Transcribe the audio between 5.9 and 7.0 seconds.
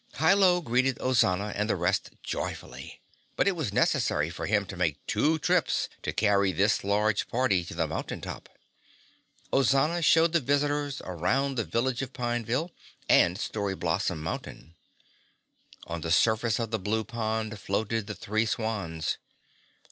to carry this